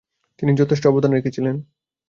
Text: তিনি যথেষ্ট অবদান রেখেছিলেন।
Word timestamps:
তিনি 0.39 0.51
যথেষ্ট 0.55 0.83
অবদান 0.87 1.11
রেখেছিলেন। 1.13 1.55